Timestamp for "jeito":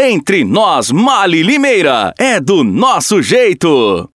3.20-4.06